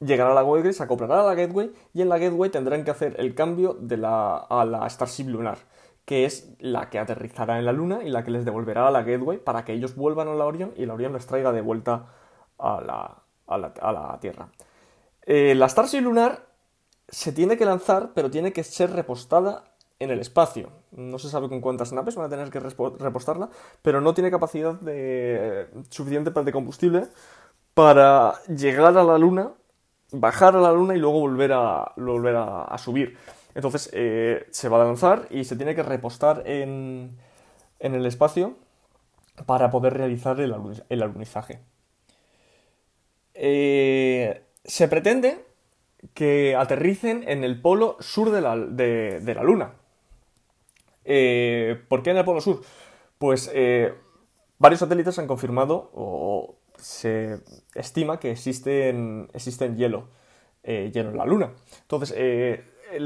llegará 0.00 0.32
a 0.32 0.34
la 0.34 0.42
Gateway, 0.42 0.72
se 0.72 0.82
acoplará 0.82 1.20
a 1.20 1.24
la 1.24 1.34
Gateway 1.34 1.72
y 1.92 2.02
en 2.02 2.08
la 2.08 2.18
Gateway 2.18 2.50
tendrán 2.50 2.84
que 2.84 2.90
hacer 2.90 3.16
el 3.18 3.34
cambio 3.34 3.74
de 3.74 3.96
la, 3.96 4.36
a 4.36 4.64
la 4.64 4.88
Starship 4.88 5.28
lunar, 5.28 5.58
que 6.04 6.24
es 6.24 6.54
la 6.58 6.90
que 6.90 6.98
aterrizará 6.98 7.58
en 7.58 7.64
la 7.64 7.72
Luna 7.72 8.02
y 8.02 8.10
la 8.10 8.24
que 8.24 8.30
les 8.30 8.44
devolverá 8.44 8.88
a 8.88 8.90
la 8.90 9.02
Gateway 9.02 9.38
para 9.38 9.64
que 9.64 9.72
ellos 9.72 9.94
vuelvan 9.96 10.28
a 10.28 10.34
la 10.34 10.46
Orion 10.46 10.72
y 10.76 10.86
la 10.86 10.94
Orion 10.94 11.12
les 11.12 11.26
traiga 11.26 11.52
de 11.52 11.60
vuelta 11.60 12.06
a 12.58 12.80
la, 12.80 13.22
a 13.46 13.92
la, 13.92 14.18
Tierra. 14.20 14.48
Eh, 15.22 15.54
la 15.54 15.68
Starship 15.68 16.00
lunar 16.00 16.46
se 17.08 17.32
tiene 17.32 17.56
que 17.56 17.64
lanzar, 17.64 18.12
pero 18.14 18.30
tiene 18.30 18.52
que 18.52 18.62
ser 18.62 18.92
repostada 18.92 19.69
en 20.00 20.10
el 20.10 20.18
espacio. 20.18 20.70
No 20.90 21.18
se 21.18 21.28
sabe 21.28 21.48
con 21.48 21.60
cuántas 21.60 21.92
naves 21.92 22.16
van 22.16 22.26
a 22.26 22.30
tener 22.30 22.50
que 22.50 22.58
repostarla, 22.58 23.50
pero 23.82 24.00
no 24.00 24.14
tiene 24.14 24.30
capacidad 24.30 24.74
de, 24.74 25.68
suficiente 25.90 26.30
de 26.30 26.52
combustible 26.52 27.06
para 27.74 28.42
llegar 28.46 28.96
a 28.96 29.04
la 29.04 29.18
Luna, 29.18 29.52
bajar 30.10 30.56
a 30.56 30.60
la 30.60 30.72
Luna 30.72 30.96
y 30.96 30.98
luego 30.98 31.20
volver 31.20 31.52
a, 31.52 31.92
volver 31.96 32.34
a, 32.36 32.76
subir. 32.78 33.16
Entonces 33.54 33.90
eh, 33.92 34.46
se 34.50 34.68
va 34.68 34.80
a 34.80 34.84
lanzar 34.84 35.28
y 35.30 35.44
se 35.44 35.56
tiene 35.56 35.74
que 35.74 35.82
repostar 35.82 36.42
en, 36.46 37.18
en 37.78 37.94
el 37.94 38.06
espacio 38.06 38.56
para 39.44 39.70
poder 39.70 39.94
realizar 39.94 40.40
el, 40.40 41.02
alunizaje. 41.02 41.60
Eh, 43.34 44.42
se 44.64 44.88
pretende 44.88 45.44
que 46.14 46.56
aterricen 46.56 47.24
en 47.28 47.44
el 47.44 47.60
polo 47.60 47.96
sur 48.00 48.30
de 48.30 48.40
la 48.40 49.42
Luna. 49.42 49.74
Eh, 51.04 51.82
¿Por 51.88 52.02
qué 52.02 52.10
en 52.10 52.18
el 52.18 52.24
Polo 52.24 52.40
Sur? 52.40 52.62
Pues 53.18 53.50
eh, 53.54 53.94
varios 54.58 54.80
satélites 54.80 55.18
han 55.18 55.26
confirmado 55.26 55.90
o 55.94 56.56
se 56.76 57.40
estima 57.74 58.18
que 58.18 58.30
existe 58.30 58.94
hielo, 59.76 60.08
eh, 60.62 60.90
hielo 60.92 61.10
en 61.10 61.16
la 61.16 61.26
Luna. 61.26 61.52
Entonces, 61.82 62.14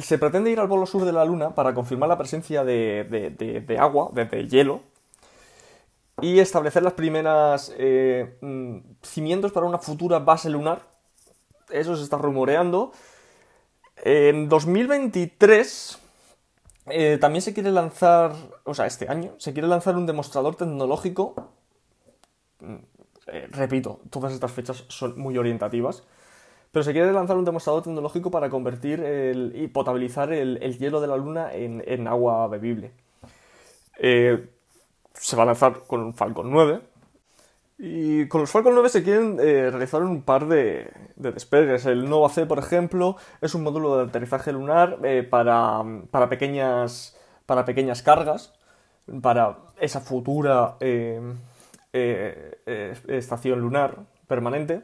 se 0.02 0.18
pretende 0.18 0.50
ir 0.50 0.60
al 0.60 0.68
Polo 0.68 0.86
Sur 0.86 1.04
de 1.04 1.12
la 1.12 1.24
Luna 1.24 1.54
para 1.54 1.74
confirmar 1.74 2.08
la 2.08 2.18
presencia 2.18 2.64
de, 2.64 3.76
agua, 3.78 4.10
de, 4.12 4.48
hielo, 4.48 4.80
y 6.20 6.38
establecer 6.38 6.84
las 6.84 6.92
primeras 6.92 7.74
mm, 8.40 8.78
cimientos 9.02 9.50
para 9.50 9.66
una 9.66 9.78
futura 9.78 10.20
base 10.20 10.48
lunar. 10.48 10.82
Eso 11.70 11.96
se 11.96 12.04
está 12.04 12.18
rumoreando. 12.18 12.92
En 13.96 14.48
2023 14.48 15.98
eh, 16.86 17.18
también 17.20 17.42
se 17.42 17.54
quiere 17.54 17.70
lanzar, 17.70 18.32
o 18.64 18.74
sea, 18.74 18.86
este 18.86 19.08
año, 19.08 19.32
se 19.38 19.52
quiere 19.52 19.68
lanzar 19.68 19.96
un 19.96 20.06
demostrador 20.06 20.56
tecnológico. 20.56 21.34
Mm, 22.60 22.74
eh, 23.28 23.48
repito, 23.50 24.00
todas 24.10 24.32
estas 24.32 24.52
fechas 24.52 24.84
son 24.88 25.18
muy 25.18 25.38
orientativas. 25.38 26.04
Pero 26.74 26.82
se 26.82 26.92
quiere 26.92 27.12
lanzar 27.12 27.36
un 27.36 27.44
demostrador 27.44 27.84
tecnológico 27.84 28.32
para 28.32 28.50
convertir 28.50 29.00
y 29.54 29.68
potabilizar 29.68 30.32
el, 30.32 30.58
hielo 30.76 31.00
de 31.00 31.06
la 31.06 31.16
Luna 31.16 31.54
en, 31.54 32.08
agua 32.08 32.48
bebible. 32.48 32.90
Eh, 33.96 34.48
se 35.12 35.36
va 35.36 35.44
a 35.44 35.46
lanzar 35.46 35.82
con 35.86 36.00
un 36.00 36.14
Falcon 36.14 36.50
9, 36.50 36.80
y 37.76 38.28
con 38.28 38.40
los 38.40 38.50
Falcon 38.50 38.74
9 38.74 38.88
se 38.88 39.02
quieren 39.02 39.38
eh, 39.40 39.68
realizar 39.70 40.02
un 40.02 40.22
par 40.22 40.46
de, 40.46 40.92
despegues. 41.16 41.86
El 41.86 42.08
Nova 42.08 42.28
C, 42.28 42.46
por 42.46 42.58
ejemplo, 42.58 43.16
es 43.40 43.54
un 43.54 43.62
módulo 43.62 43.96
de 43.96 44.04
aterrizaje 44.04 44.52
lunar 44.52 44.98
eh, 45.02 45.22
para, 45.22 45.82
para, 46.10 46.28
pequeñas, 46.28 47.16
para 47.46 47.64
pequeñas 47.64 48.02
cargas, 48.02 48.52
para 49.20 49.58
esa 49.80 50.00
futura 50.00 50.76
eh, 50.80 51.20
estación 53.08 53.60
lunar 53.60 53.98
permanente, 54.28 54.82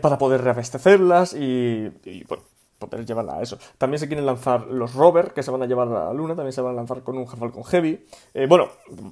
para 0.00 0.18
poder 0.18 0.42
reabastecerlas 0.42 1.34
y, 1.34 1.92
y 2.04 2.24
bueno, 2.24 2.44
poder 2.88 3.06
llevarla 3.06 3.36
a 3.36 3.42
eso. 3.42 3.58
También 3.78 3.98
se 3.98 4.08
quieren 4.08 4.26
lanzar 4.26 4.66
los 4.66 4.94
rover 4.94 5.32
que 5.32 5.42
se 5.42 5.50
van 5.50 5.62
a 5.62 5.66
llevar 5.66 5.88
a 5.88 6.06
la 6.06 6.12
Luna, 6.12 6.34
también 6.34 6.52
se 6.52 6.60
van 6.60 6.72
a 6.72 6.76
lanzar 6.76 7.02
con 7.02 7.18
un 7.18 7.26
Falcon 7.26 7.64
Heavy. 7.64 8.06
Eh, 8.34 8.46
bueno, 8.46 8.68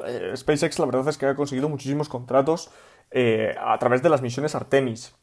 eh, 0.07 0.33
SpaceX 0.37 0.79
la 0.79 0.87
verdad 0.87 1.09
es 1.09 1.19
que 1.19 1.27
ha 1.27 1.35
conseguido 1.35 1.69
muchísimos 1.69 2.09
contratos 2.09 2.71
eh, 3.11 3.55
a 3.61 3.79
través 3.79 4.03
de 4.03 4.09
las 4.09 4.23
misiones 4.23 4.55
Artemis. 4.55 5.15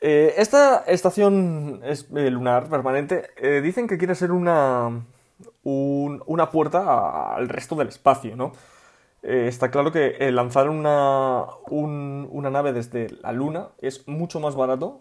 esta 0.00 0.84
estación 0.86 1.80
lunar 2.10 2.68
permanente 2.68 3.30
dicen 3.62 3.86
que 3.86 3.96
quiere 3.96 4.14
ser 4.14 4.32
una, 4.32 5.06
una 5.62 6.50
puerta 6.50 7.34
al 7.34 7.48
resto 7.48 7.74
del 7.74 7.88
espacio, 7.88 8.36
¿no? 8.36 8.52
está 9.22 9.70
claro 9.70 9.90
que 9.90 10.30
lanzar 10.30 10.68
una, 10.68 11.46
una 11.70 12.50
nave 12.50 12.74
desde 12.74 13.08
la 13.22 13.32
Luna 13.32 13.68
es 13.80 14.06
mucho 14.06 14.38
más 14.40 14.54
barato 14.54 15.00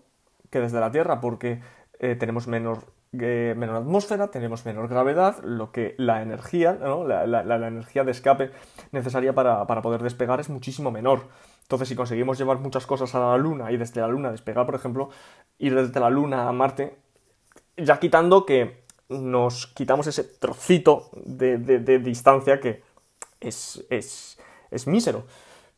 que 0.54 0.62
desde 0.62 0.80
la 0.80 0.92
Tierra, 0.92 1.20
porque 1.20 1.60
eh, 2.00 2.16
tenemos 2.16 2.48
menor, 2.48 2.86
eh, 3.20 3.54
menor, 3.58 3.78
atmósfera, 3.78 4.30
tenemos 4.30 4.66
menor 4.66 4.88
gravedad, 4.88 5.42
lo 5.44 5.72
que 5.72 5.96
la 5.98 6.22
energía, 6.22 6.74
la, 6.74 7.68
energía 7.68 8.04
de 8.04 8.12
escape 8.12 8.52
necesaria 8.92 9.34
para, 9.34 9.66
poder 9.66 10.04
despegar 10.04 10.40
es 10.40 10.50
muchísimo 10.50 10.92
menor. 10.92 11.28
Entonces, 11.64 11.88
si 11.88 11.96
conseguimos 11.96 12.38
llevar 12.38 12.60
muchas 12.60 12.86
cosas 12.86 13.14
a 13.16 13.20
la 13.20 13.38
Luna 13.38 13.72
y 13.72 13.78
desde 13.78 14.02
la 14.02 14.08
Luna 14.08 14.32
despegar, 14.32 14.66
por 14.66 14.76
ejemplo, 14.76 15.10
ir 15.60 15.76
desde 15.76 16.00
la 16.00 16.10
Luna 16.10 16.48
a 16.48 16.52
Marte, 16.52 16.98
ya 17.78 18.00
quitando 18.00 18.46
que 18.46 18.84
nos 19.10 19.68
quitamos 19.68 20.08
ese 20.08 20.24
trocito 20.24 21.10
de, 21.14 21.58
distancia 22.00 22.60
que 22.60 22.84
es, 23.40 23.86
es, 23.90 24.40
es 24.72 24.88
mísero 24.88 25.26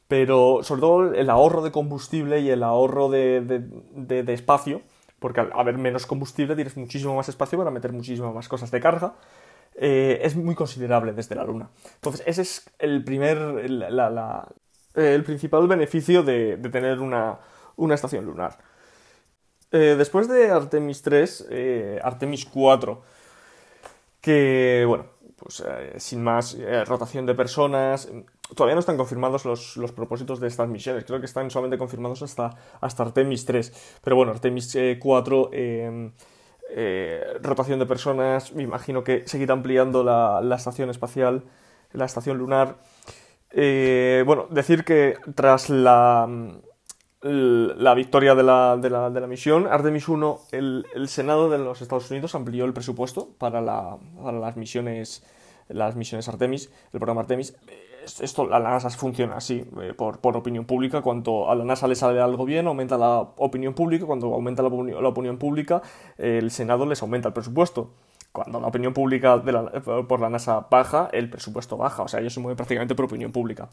pero 0.08 0.60
sobre 0.62 0.82
todo 0.82 1.14
el 1.14 1.30
ahorro 1.30 1.62
de 1.62 1.72
combustible 1.72 2.40
y 2.42 2.50
el 2.50 2.64
ahorro 2.64 3.10
de, 3.10 3.42
de, 3.42 4.34
espacio 4.34 4.82
porque 5.20 5.40
al 5.40 5.52
haber 5.54 5.78
menos 5.78 6.06
combustible 6.06 6.56
tienes 6.56 6.78
muchísimo 6.78 7.16
más 7.16 7.30
espacio 7.30 7.58
para 7.58 7.72
meter 7.72 7.92
muchísimas 7.92 8.34
más 8.34 8.48
cosas 8.48 8.72
de 8.72 8.80
carga. 8.80 9.16
Eh, 9.78 10.20
es 10.22 10.36
muy 10.36 10.56
considerable 10.56 11.14
desde 11.14 11.36
la 11.36 11.44
Luna. 11.44 11.70
Entonces, 11.96 12.24
ese 12.26 12.42
es 12.44 12.70
el 12.80 13.04
primer, 13.04 13.38
el 13.38 15.24
principal 15.24 15.68
beneficio 15.68 16.24
de, 16.24 16.58
tener 16.72 17.00
una, 17.00 17.40
estación 17.94 18.26
lunar. 18.26 18.58
Eh, 19.72 19.96
después 19.98 20.30
de 20.30 20.50
Artemis 20.50 21.02
3, 21.02 21.48
eh, 21.50 22.00
Artemis 22.02 22.46
4, 22.46 23.02
que, 24.22 24.86
bueno, 24.88 25.08
pues 25.36 25.62
sin 25.98 26.24
más, 26.24 26.58
rotación 26.86 27.26
de 27.26 27.36
personas, 27.36 28.10
Todavía 28.54 28.76
no 28.76 28.80
están 28.80 28.98
confirmados 28.98 29.44
los, 29.46 29.92
propósitos 29.94 30.40
de 30.40 30.48
estas 30.48 30.68
misiones. 30.70 31.04
Creo 31.06 31.20
que 31.20 31.26
están 31.26 31.50
solamente 31.50 31.78
confirmados 31.78 32.22
hasta, 32.22 32.52
hasta 32.80 33.04
Artemis 33.04 33.46
3. 33.46 34.00
Pero 34.04 34.16
bueno, 34.16 34.32
Artemis 34.32 34.78
4, 35.00 35.50
eh, 35.52 35.86
em, 35.86 36.12
eh, 36.70 37.24
rotación 37.42 37.80
de 37.80 37.88
personas. 37.88 38.54
Me 38.54 38.62
imagino 38.64 39.04
que 39.04 39.24
seguirá 39.26 39.54
ampliando 39.54 40.04
la, 40.04 40.56
estación 40.56 40.92
espacial, 40.92 41.44
la 41.92 42.06
estación 42.06 42.38
lunar. 42.38 42.76
Eh, 43.50 44.24
bueno, 44.28 44.48
decir 44.52 44.84
que 44.84 45.18
tras 45.34 45.72
la, 45.72 46.30
la 47.22 47.94
victoria 47.96 48.36
de 48.36 48.44
la, 48.44 48.78
de 48.78 48.90
la, 48.92 49.10
de 49.10 49.22
la 49.22 49.28
misión, 49.28 49.66
Artemis 49.68 50.08
1, 50.08 50.40
el, 50.52 50.86
el, 50.94 51.08
Senado 51.08 51.50
de 51.50 51.58
los 51.58 51.82
Estados 51.82 52.12
Unidos 52.12 52.36
amplió 52.36 52.66
el 52.66 52.74
presupuesto 52.74 53.30
para, 53.40 53.60
la, 53.62 53.98
para 54.22 54.38
las 54.40 54.56
misiones 54.56 55.24
las 55.68 55.96
misiones 55.96 56.28
Artemis, 56.28 56.70
el 56.94 57.00
programa 57.00 57.22
Artemis 57.22 57.56
esto 58.06 58.48
la 58.48 58.60
NASA 58.60 58.90
funciona 58.90 59.38
así, 59.38 59.66
eh, 59.82 59.94
por, 59.94 60.20
opinión 60.38 60.66
pública. 60.66 61.02
Cuando 61.02 61.50
a 61.50 61.56
la 61.56 61.64
NASA 61.64 61.88
le 61.88 61.96
sale 61.96 62.22
algo 62.22 62.46
bien, 62.46 62.68
aumenta 62.68 62.98
la 62.98 63.20
opinión 63.38 63.74
pública. 63.74 64.06
Cuando 64.06 64.34
aumenta 64.34 64.62
la, 64.62 64.70
opinión 64.70 65.38
pública, 65.38 65.82
el 66.18 66.52
Senado 66.52 66.86
les 66.86 67.02
aumenta 67.02 67.30
el 67.30 67.34
presupuesto. 67.34 67.92
cuando 68.32 68.60
la 68.60 68.68
opinión 68.68 68.94
pública 68.94 69.42
por 70.08 70.20
la 70.20 70.30
NASA 70.30 70.68
baja, 70.70 71.10
el 71.12 71.30
presupuesto 71.30 71.78
baja. 71.78 72.04
O 72.04 72.08
sea, 72.08 72.20
ellos 72.20 72.34
se 72.34 72.40
mueven 72.40 72.58
prácticamente 72.58 72.96
por 72.96 73.06
opinión 73.06 73.32
pública. 73.32 73.70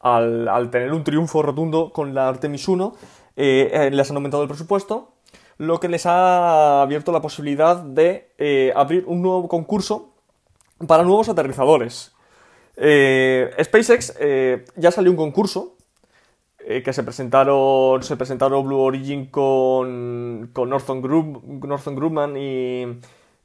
Al, 0.00 0.70
tener 0.70 0.92
un 0.92 1.04
triunfo 1.04 1.42
rotundo 1.42 1.92
con 1.92 2.14
la 2.14 2.28
Artemis 2.28 2.68
1, 2.68 2.94
eh, 3.36 3.70
eh, 3.72 3.90
les 3.90 4.10
han 4.10 4.16
aumentado 4.16 4.42
el 4.42 4.48
presupuesto, 4.48 5.12
lo 5.58 5.80
que 5.80 5.88
les 5.88 6.06
ha 6.06 6.82
abierto 6.82 7.12
la 7.12 7.20
posibilidad 7.20 7.76
de 7.76 8.72
abrir 8.74 9.04
un 9.06 9.22
nuevo 9.22 9.48
concurso 9.48 10.10
para 10.86 11.02
nuevos 11.02 11.28
aterrizadores. 11.28 12.15
SpaceX 12.78 14.14
ya 14.76 14.90
salió 14.90 15.10
un 15.10 15.16
concurso 15.16 15.76
que 16.58 16.92
se 16.92 17.02
presentaron, 17.02 18.02
se 18.02 18.16
presentaron 18.16 18.66
Blue 18.66 18.80
Origin 18.80 19.26
con, 19.26 20.50
con 20.52 20.68
Northern, 20.68 21.00
Grumman 21.00 22.36
y, 22.36 22.84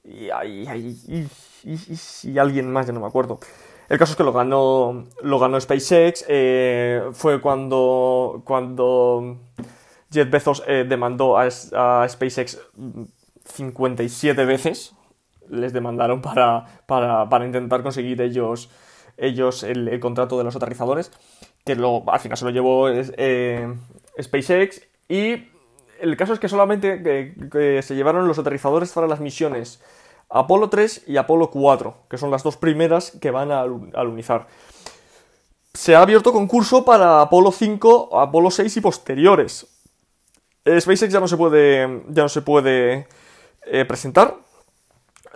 y, 0.04 0.30
alguien 2.38 2.72
más, 2.72 2.88
ya 2.88 2.94
no 2.94 3.00
me 3.00 3.08
acuerdo. 3.08 3.40
El 3.92 3.98
caso 3.98 4.14
es 4.14 4.18
que 4.18 4.24
lo 4.24 4.32
ganó, 4.32 5.04
lo 5.22 5.38
ganó 5.38 5.60
SpaceX. 5.60 6.24
Eh, 6.30 7.10
fue 7.12 7.42
cuando, 7.42 8.42
cuando 8.46 9.40
Jeff 10.10 10.30
Bezos 10.30 10.64
eh, 10.66 10.86
demandó 10.88 11.38
a, 11.38 11.50
SpaceX 12.08 12.58
57 13.44 14.46
veces. 14.46 14.96
Les 15.50 15.74
demandaron 15.74 16.22
para, 16.22 16.66
para, 16.88 17.46
intentar 17.46 17.84
conseguir 17.84 18.22
ellos, 18.22 18.70
ellos 19.22 19.64
el, 19.64 20.00
contrato 20.00 20.38
de 20.38 20.44
los 20.44 20.56
aterrizadores. 20.56 21.12
Que 21.64 21.76
lo, 21.76 22.04
al 22.12 22.20
final 22.20 22.38
se 22.38 22.46
lo 22.46 22.52
llevó 22.52 22.90
eh, 22.90 23.74
SpaceX. 24.20 24.82
Y 25.08 25.48
el 26.02 26.18
caso 26.18 26.34
es 26.34 26.40
que 26.40 26.50
solamente 26.50 27.34
se 27.82 27.96
llevaron 27.96 28.28
los 28.28 28.40
aterrizadores 28.40 28.92
para 28.92 29.08
las 29.08 29.20
misiones 29.20 29.82
Apolo 30.32 30.70
3 30.70 31.04
y 31.08 31.18
Apolo 31.18 31.52
4, 31.52 32.06
que 32.10 32.18
son 32.18 32.32
las 32.32 32.44
dos 32.44 32.56
primeras 32.56 33.12
que 33.12 33.32
van 33.32 33.52
a 33.52 33.62
alunizar. 33.62 34.48
Se 35.74 35.96
ha 35.96 36.02
abierto 36.02 36.32
concurso 36.32 36.86
para 36.86 37.22
Apolo 37.22 37.52
5, 37.52 38.20
Apolo 38.20 38.50
6 38.50 38.78
y 38.78 38.82
posteriores. 38.82 39.68
SpaceX 40.66 41.12
ya 41.12 41.20
no 41.20 41.28
se 41.28 41.38
puede, 41.38 42.04
ya 42.10 42.24
no 42.24 42.30
se 42.30 42.42
puede 42.42 43.08
eh, 43.66 43.86
presentar. 43.86 44.36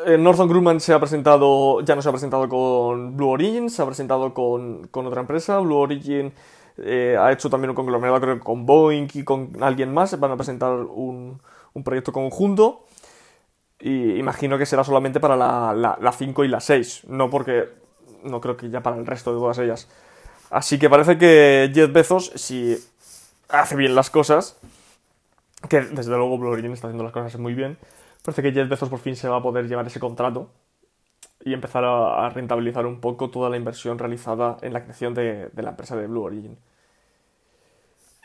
Eh, 0.03 0.17
Grumman 0.17 0.79
se 0.79 0.93
ha 0.93 0.99
presentado, 0.99 1.81
ya 1.81 1.95
no 1.95 2.01
se 2.01 2.09
ha 2.09 2.11
presentado 2.11 2.49
con 2.49 3.15
Blue 3.15 3.29
Origin, 3.29 3.69
se 3.69 3.81
ha 3.81 3.85
presentado 3.85 4.33
con, 4.33 4.89
otra 4.91 5.21
empresa. 5.21 5.59
Blue 5.59 5.77
Origin 5.77 6.33
eh, 6.77 7.15
ha 7.19 7.31
hecho 7.31 7.49
también 7.49 7.69
un 7.69 7.75
conglomerado 7.75 8.39
con 8.39 8.65
Boeing 8.65 9.07
y 9.13 9.23
con 9.23 9.51
alguien 9.61 9.93
más. 9.93 10.19
Van 10.19 10.31
a 10.31 10.35
presentar 10.35 10.73
un, 10.73 11.39
un 11.73 11.83
proyecto 11.83 12.11
conjunto. 12.11 12.85
Y 13.79 14.15
imagino 14.17 14.57
que 14.57 14.65
será 14.65 14.83
solamente 14.83 15.19
para 15.19 15.35
la, 15.35 15.97
la, 15.99 16.11
5 16.11 16.43
y 16.43 16.47
la 16.47 16.59
6, 16.59 17.03
no 17.07 17.29
porque 17.29 17.69
no 18.23 18.41
creo 18.41 18.55
que 18.57 18.69
ya 18.69 18.81
para 18.81 18.95
el 18.97 19.05
resto 19.05 19.33
de 19.33 19.39
todas 19.39 19.59
ellas. 19.59 19.87
Así 20.49 20.79
que 20.79 20.89
parece 20.89 21.17
que 21.17 21.71
Jeff 21.73 21.91
Bezos, 21.91 22.31
si 22.35 22.77
hace 23.49 23.75
bien 23.75 23.93
las 23.93 24.09
cosas, 24.09 24.57
que 25.69 25.81
desde 25.81 26.11
luego 26.11 26.37
Blue 26.37 26.49
Origin 26.49 26.71
está 26.71 26.87
haciendo 26.87 27.03
las 27.03 27.13
cosas 27.13 27.37
muy 27.37 27.53
bien, 27.53 27.77
parece 28.25 28.41
que 28.41 28.51
Jeff 28.51 28.67
Bezos 28.67 28.89
por 28.89 28.99
fin 28.99 29.15
se 29.15 29.29
va 29.29 29.37
a 29.37 29.41
poder 29.41 29.67
llevar 29.67 29.87
ese 29.87 29.99
contrato 29.99 30.49
y 31.43 31.53
empezar 31.53 31.83
a, 31.85 32.27
rentabilizar 32.29 32.85
un 32.85 32.99
poco 32.99 33.29
toda 33.29 33.49
la 33.49 33.57
inversión 33.57 33.99
realizada 33.99 34.57
en 34.61 34.73
la 34.73 34.81
creación 34.81 35.13
de, 35.13 35.51
la 35.55 35.69
empresa 35.69 35.95
de 35.95 36.07
Blue 36.07 36.23
Origin. 36.23 36.57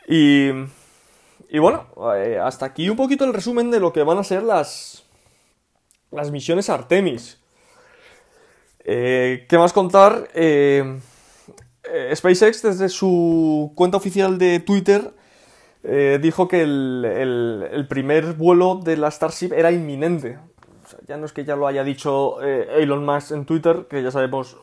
Y, 0.07 0.49
y 1.49 1.59
bueno, 1.59 1.85
eh, 2.15 2.39
hasta 2.41 2.65
aquí 2.65 2.89
un 2.89 2.97
poquito 2.97 3.23
el 3.23 3.33
resumen 3.33 3.69
de 3.69 3.79
lo 3.79 3.93
que 3.93 4.01
van 4.03 4.17
a 4.17 4.23
ser 4.23 4.41
las, 4.41 5.05
las 6.09 6.31
misiones 6.31 6.69
Artemis. 6.69 7.39
Eh, 8.83 9.45
¿Qué 9.47 9.57
más 9.57 9.73
contar? 9.73 10.29
Eh, 10.33 10.99
eh, 11.83 12.15
SpaceX 12.15 12.61
desde 12.61 12.89
su 12.89 13.71
cuenta 13.75 13.97
oficial 13.97 14.37
de 14.37 14.59
Twitter 14.59 15.13
dijo 15.83 16.47
que 16.47 16.61
el, 16.61 17.85
primer 17.89 18.33
vuelo 18.33 18.75
de 18.75 18.97
la 18.97 19.09
Starship 19.09 19.53
era 19.53 19.71
inminente. 19.71 20.37
ya 21.07 21.17
no 21.17 21.25
es 21.25 21.33
que 21.33 21.45
ya 21.45 21.55
lo 21.55 21.67
haya 21.67 21.83
dicho 21.83 22.41
Elon 22.41 23.05
Musk 23.05 23.31
en 23.31 23.45
Twitter, 23.45 23.87
que 23.89 24.03
ya 24.03 24.11
sabemos 24.11 24.57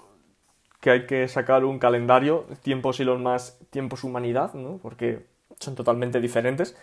que 0.81 0.91
hay 0.91 1.07
que 1.07 1.27
sacar 1.29 1.65
un 1.65 1.79
calendario, 1.79 2.47
tiempos 2.63 3.01
Elon 3.01 3.23
Musk, 3.23 3.55
tiempos 3.71 4.05
humanidad, 4.05 4.55
¿no? 4.55 4.79
porque 4.81 5.27
son 5.59 5.75
totalmente 5.75 6.21
diferentes. 6.21 6.77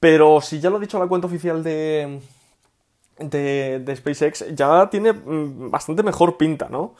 Pero 0.00 0.40
si 0.40 0.60
ya 0.60 0.70
lo 0.70 0.76
ha 0.76 0.80
dicho 0.80 0.98
la 0.98 1.06
cuenta 1.06 1.26
oficial 1.26 1.62
de, 1.62 2.20
de, 3.18 3.96
SpaceX 3.96 4.54
ya 4.54 4.88
tiene 4.90 5.12
mm, 5.12 5.70
bastante 5.70 6.02
mejor 6.02 6.36
pinta, 6.36 6.68
¿no? 6.68 6.94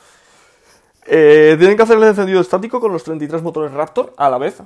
Eh, 1.07 1.55
tienen 1.59 1.77
que 1.77 1.83
hacer 1.83 1.99
el 1.99 2.05
encendido 2.05 2.41
estático 2.41 2.81
con 2.81 2.93
los 2.93 3.05
33 3.05 3.43
motores 3.43 3.73
Raptor 3.73 4.15
a 4.17 4.31
la 4.31 4.39
vez. 4.39 4.63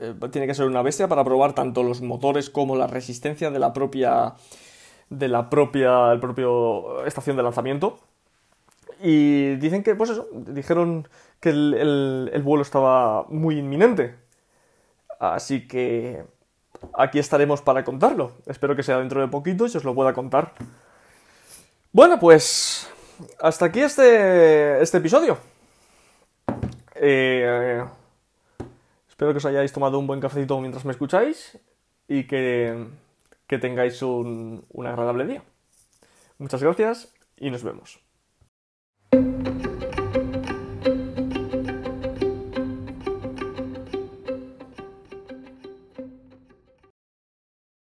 Eh, 0.00 0.14
tiene 0.30 0.46
que 0.46 0.54
ser 0.54 0.66
una 0.66 0.82
bestia 0.82 1.08
para 1.08 1.24
probar 1.24 1.54
tanto 1.54 1.82
los 1.82 2.00
motores 2.00 2.50
como 2.50 2.76
la 2.76 2.86
resistencia 2.86 3.50
de 3.50 3.58
la 3.58 3.72
propia 3.72 4.34
de 5.10 5.28
la 5.28 5.50
propia 5.50 6.12
el 6.12 6.20
propio 6.20 7.04
estación 7.06 7.36
de 7.36 7.42
lanzamiento. 7.42 7.98
Y 9.00 9.56
dicen 9.56 9.82
que, 9.82 9.94
pues 9.94 10.10
eso, 10.10 10.28
dijeron 10.32 11.08
que 11.40 11.50
el 11.50 12.42
vuelo 12.44 12.62
estaba 12.62 13.24
muy 13.28 13.58
inminente. 13.58 14.14
Así 15.18 15.66
que 15.66 16.24
aquí 16.94 17.18
estaremos 17.18 17.62
para 17.62 17.84
contarlo. 17.84 18.32
Espero 18.46 18.76
que 18.76 18.82
sea 18.82 18.98
dentro 18.98 19.20
de 19.20 19.28
poquito 19.28 19.66
y 19.66 19.76
os 19.76 19.84
lo 19.84 19.94
pueda 19.94 20.12
contar. 20.12 20.52
Bueno, 21.92 22.18
pues 22.18 22.90
hasta 23.40 23.66
aquí 23.66 23.80
este, 23.80 24.82
este 24.82 24.98
episodio. 24.98 25.38
Eh, 26.96 27.84
espero 29.14 29.30
que 29.30 29.38
os 29.38 29.46
hayáis 29.46 29.70
tomado 29.70 29.96
un 30.00 30.08
buen 30.08 30.18
cafecito 30.18 30.58
mientras 30.58 30.84
me 30.84 30.90
escucháis 30.90 31.56
y 32.08 32.26
que, 32.26 32.88
que 33.46 33.58
tengáis 33.58 34.02
un, 34.02 34.66
un 34.68 34.86
agradable 34.88 35.24
día. 35.24 35.42
Muchas 36.38 36.60
gracias 36.60 37.14
y 37.36 37.48
nos 37.48 37.62
vemos. 37.62 38.03